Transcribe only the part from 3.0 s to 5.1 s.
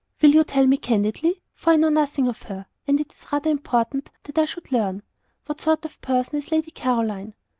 is rather important that I should learn